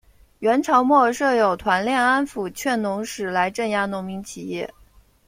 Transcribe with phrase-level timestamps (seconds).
[0.39, 4.67] 元朝末设有团练安辅劝农使来镇压农民起义。